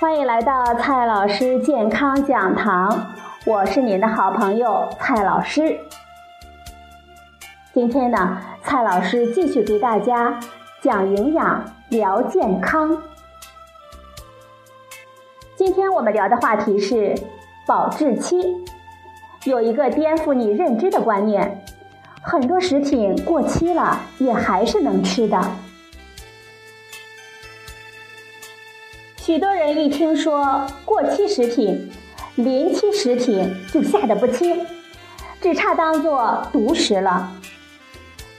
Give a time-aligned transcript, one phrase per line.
[0.00, 3.12] 欢迎来到蔡老师健康讲堂，
[3.44, 5.78] 我是您的好朋友蔡老师。
[7.74, 10.40] 今天呢，蔡老师继续给大家
[10.80, 12.96] 讲营养、聊健康。
[15.54, 17.14] 今天我们聊的话题是
[17.66, 18.56] 保质期。
[19.44, 21.62] 有一个颠覆你认知的观念，
[22.22, 25.38] 很多食品过期了也还是能吃的。
[29.30, 31.88] 许多人一听说过期食品、
[32.34, 34.66] 临期食品就吓得不轻，
[35.40, 37.30] 只差当做毒食了。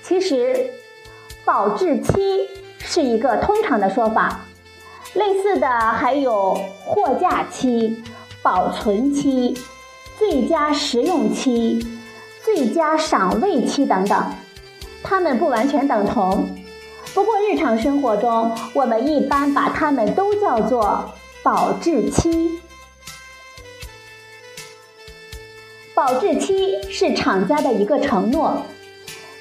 [0.03, 0.53] 其实，
[1.45, 2.45] 保质期
[2.77, 4.41] 是一个通常的说法，
[5.13, 8.03] 类似的还有货架期、
[8.41, 9.57] 保存期、
[10.19, 11.79] 最佳食用期、
[12.43, 14.21] 最佳赏味期等等，
[15.01, 16.49] 它们不完全等同。
[17.13, 21.11] 不过日常生活中，我们一般把它们都叫做
[21.43, 22.59] 保质期。
[25.93, 28.63] 保质期是厂家的一个承诺，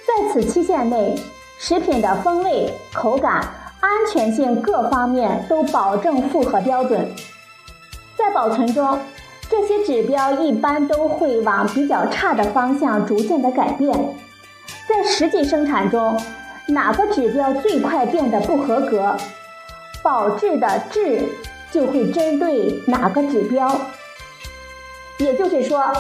[0.05, 1.15] 在此期限内，
[1.59, 3.49] 食品的风味、口感、
[3.81, 7.09] 安全性各方面都保证符合标准。
[8.19, 8.99] 在保存中，
[9.49, 13.97] 这些指标一般都会往比较差的方向逐渐的改变。
[14.89, 16.21] 在实际生产中，
[16.71, 19.17] 哪个指标最快变得不合格，
[20.03, 21.25] 保质的质
[21.71, 23.81] 就会针对哪个指标。
[25.19, 25.93] 也就是说，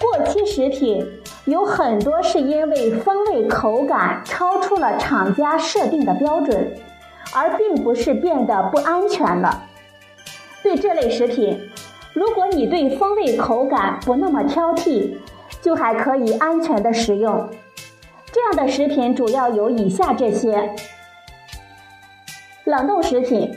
[0.00, 1.06] 过期食品
[1.44, 6.76] 有很多是因为风味口感超出了厂家设定的标准，
[7.34, 9.64] 而并不是变得不安全了。
[10.62, 11.70] 对这类食品，
[12.12, 15.14] 如果你对风味口感不那么挑剔，
[15.62, 17.48] 就还可以安全的食用。
[18.32, 20.74] 这样的食品主要有以下这些：
[22.64, 23.56] 冷冻食品，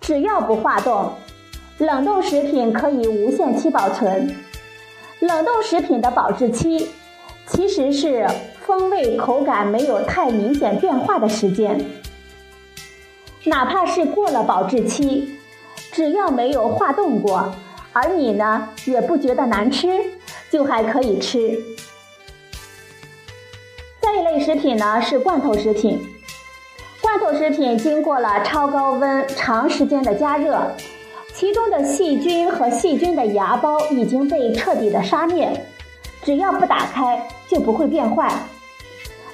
[0.00, 1.12] 只要不化冻，
[1.78, 4.34] 冷冻食品可以无限期保存。
[5.20, 6.90] 冷冻食品的保质期
[7.46, 8.26] 其实是
[8.60, 11.84] 风味口感没有太明显变化的时间。
[13.44, 15.38] 哪怕是过了保质期，
[15.92, 17.54] 只要没有化冻过，
[17.92, 19.88] 而你呢也不觉得难吃，
[20.50, 21.56] 就还可以吃。
[24.26, 26.04] 类食品呢是罐头食品，
[27.00, 30.60] 罐头食品经过了超高温长时间的加热，
[31.32, 35.64] 其中的细菌和细菌的芽孢已经被彻底的杀灭，
[36.24, 38.28] 只要不打开就不会变坏。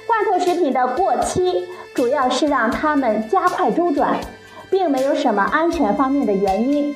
[0.05, 4.19] 罐头食品的过期主要是让它们加快周转，
[4.69, 6.95] 并没有什么安全方面的原因。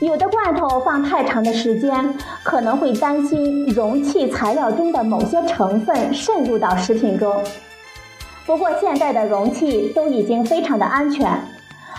[0.00, 7.44] 有的罐头放太长的时间，可能会担心容器材料中的某些成分渗入到食品中。
[8.46, 11.30] 不过现在的容器都已经非常的安全，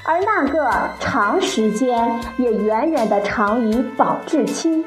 [0.04, 4.84] 而那个长时间也远远的长于保质期。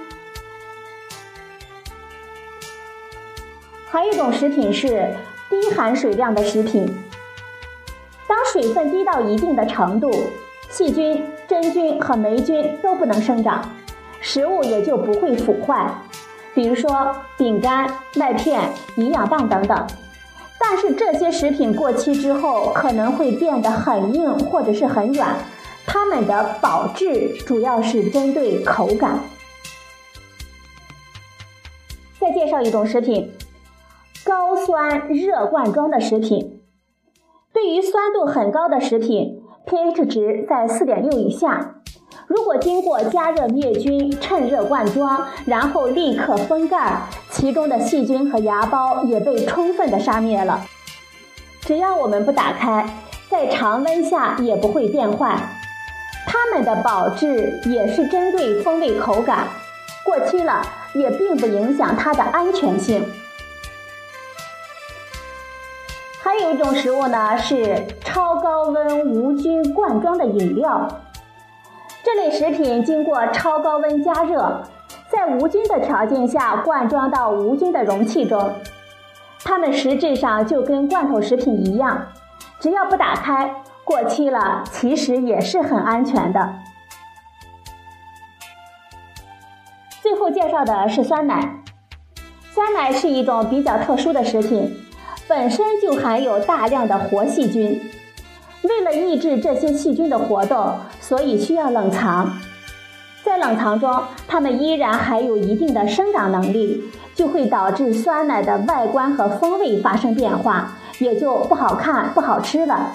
[3.86, 5.14] 还有一种食品是
[5.48, 6.84] 低含水量的食品，
[8.26, 10.10] 当水分低到一定的程度。
[10.68, 13.62] 细菌、真菌和霉菌都不能生长，
[14.20, 15.92] 食物也就不会腐坏。
[16.54, 19.86] 比如说饼干、麦片、营养棒等等。
[20.58, 25.36] 但是这些食品过期之后可能会变得很硬或者是很软，
[25.86, 29.18] 它们的保质主要是针对口感。
[32.18, 33.30] 再介绍一种食品，
[34.24, 36.62] 高酸热罐装的食品。
[37.52, 39.43] 对于酸度很高的食品。
[39.74, 41.74] pH 值在四点六以下，
[42.28, 46.96] 如果经过加热灭菌、趁热灌装，然后立刻封盖，
[47.28, 50.64] 其中的细菌和芽孢也被充分的杀灭了。
[51.62, 52.88] 只要我们不打开，
[53.28, 55.36] 在常温下也不会变坏。
[56.24, 59.48] 它们的保质也是针对风味口感，
[60.04, 60.62] 过期了
[60.94, 63.04] 也并不影响它的安全性。
[66.24, 70.88] 还有一种食物呢，是超高温无菌罐装的饮料。
[72.02, 74.62] 这类食品经过超高温加热，
[75.10, 78.54] 在无菌的条件下灌装到无菌的容器中，
[79.44, 82.06] 它们实质上就跟罐头食品一样，
[82.58, 86.54] 只要不打开，过期了其实也是很安全的。
[90.00, 91.60] 最后介绍的是酸奶，
[92.54, 94.74] 酸奶是一种比较特殊的食品。
[95.26, 97.80] 本身就含有大量的活细菌，
[98.62, 102.38] 为了抑制这些细菌的活动，所以需要冷藏。
[103.22, 106.84] 在冷藏中，它们依然还有一定的生长能力，
[107.14, 112.92] 就会导致酸奶的外观和风味发生变化，也就不好看、不好吃了。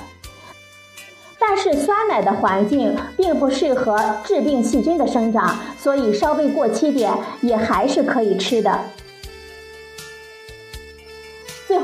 [1.40, 7.12] 但是酸奶的环境并不适合致病细菌的生长，所以稍微过期点
[7.42, 8.80] 也还是可以吃的。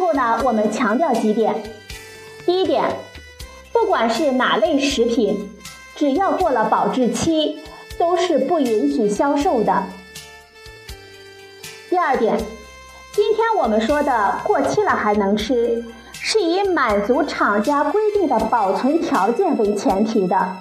[0.06, 1.63] 后呢，我们强调几点：
[2.46, 2.96] 第一点，
[3.74, 5.50] 不管是哪类食品，
[5.96, 7.57] 只要过了保质期，
[7.98, 9.84] 都是不允许销售的。
[11.90, 12.38] 第二点，
[13.13, 15.84] 今天我们说的过期了还能吃。
[16.13, 20.58] 是以满足厂家规定的保存条件为前提的。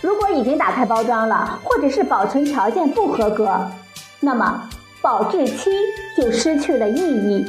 [0.00, 3.70] 如果已经打开包装了，或者是保存条件不合格，
[4.18, 4.68] 那么
[5.00, 5.70] 保质期
[6.16, 7.44] 就失去了意义。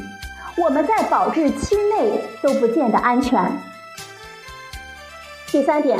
[0.58, 3.40] 我们在保质期内都不见得安全。
[5.52, 5.98] 第三点，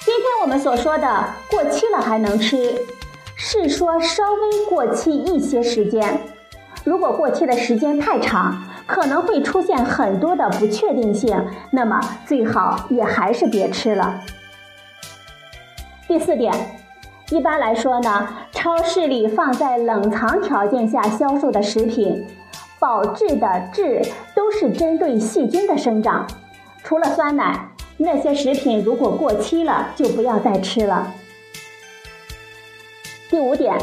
[0.00, 2.74] 今天我们所说的过期了还能吃，
[3.36, 6.20] 是说稍微过期一些时间。
[6.84, 14.22] 如果过期的时间太长，可能会出现很多的不确定性，那么最好也还是别吃了。
[16.08, 16.52] 第四点，
[17.28, 22.26] 一般来说呢，超市里放在冷藏条件下销售的食品，
[22.80, 24.02] 保质的质
[24.34, 26.26] 都是针对细菌的生长。
[26.82, 27.68] 除了酸奶，
[27.98, 31.12] 那些食品如果过期了，就不要再吃了。
[33.28, 33.76] 第五点，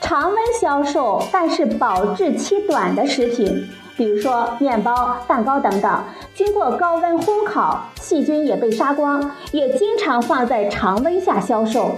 [0.00, 3.66] 常温销售但是保质期短的食品。
[3.96, 6.04] 比如说面包、蛋糕等等，
[6.34, 11.96] 经过高温烘烤，细菌也被杀光，也经常放在常温下销售，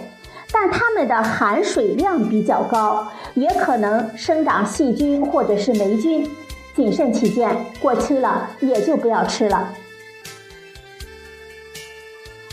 [0.53, 6.29] 但它们的含水量比较高，也可能生长细菌或者是霉菌。
[6.75, 7.51] 谨慎起见，
[7.81, 9.75] 过期了也就不要吃了。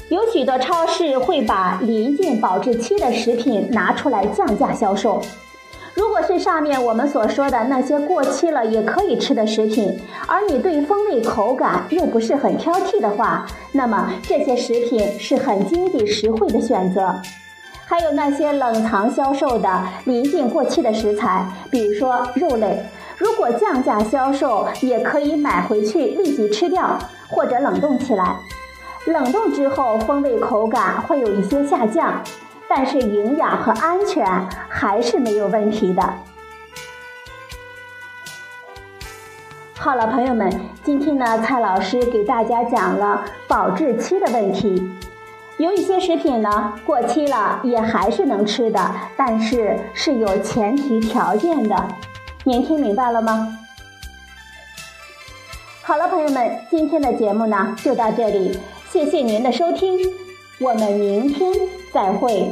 [0.10, 5.22] 有许多超市会把临近保质期的食品拿出来降价销售。
[5.94, 9.98] 如果是上面我们所说的那些过期了也可以吃的食品，
[10.28, 17.16] 而你对风味口感又不是很挑剔的话，那么这些食品是很经济实惠的选择。
[17.86, 22.84] 还有那些冷藏销售的临近过期的食材，比如说肉类，
[23.18, 26.98] 如果降价销售，也可以买回去立即吃掉，
[27.30, 28.38] 或者冷冻起来。
[29.06, 32.22] 冷冻之后，风味口感会有一些下降。
[32.68, 34.26] 但是营养和安全
[34.68, 36.02] 还是没有问题的。
[39.78, 40.52] 好了，朋友们，
[40.84, 44.84] 今天呢，蔡老师给大家讲了保质期的问题。
[45.58, 51.88] 有一些食品呢，过期了也还是能吃的，但是是有前提条件的。
[52.44, 53.58] 您听明白了吗？
[55.82, 58.60] 好了，朋友们，今天的节目呢就到这里，
[58.92, 59.98] 谢谢您的收听，
[60.60, 61.54] 我们明天
[61.94, 62.52] 再会。